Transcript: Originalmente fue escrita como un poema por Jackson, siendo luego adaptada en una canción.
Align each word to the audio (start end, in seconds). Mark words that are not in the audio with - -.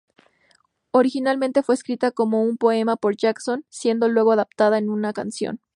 Originalmente 0.89 1.61
fue 1.61 1.75
escrita 1.75 2.09
como 2.09 2.41
un 2.41 2.57
poema 2.57 2.95
por 2.97 3.15
Jackson, 3.15 3.65
siendo 3.69 4.09
luego 4.09 4.31
adaptada 4.31 4.79
en 4.79 4.89
una 4.89 5.13
canción. 5.13 5.61